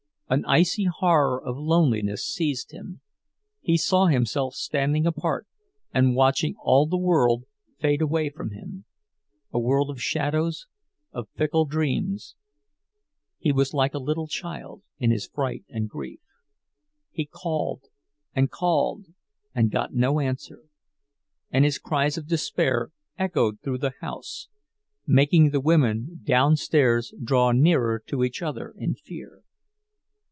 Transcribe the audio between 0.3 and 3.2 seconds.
An icy horror of loneliness seized him;